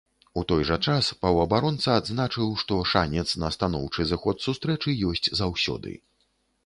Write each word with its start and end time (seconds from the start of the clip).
У 0.41 0.43
той 0.51 0.63
жа 0.69 0.75
час 0.91 1.09
паўабаронца 1.25 1.97
адзначыў, 2.01 2.49
што 2.61 2.79
шанец 2.93 3.27
на 3.43 3.53
станоўчы 3.57 4.09
зыход 4.13 4.35
сустрэчы 4.47 4.99
ёсць 5.13 5.27
заўсёды. 5.43 5.97